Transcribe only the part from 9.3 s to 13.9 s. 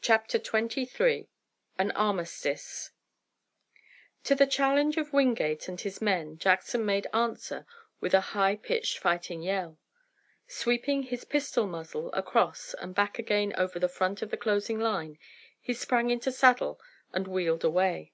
yell. Sweeping his pistol muzzle across and back again over the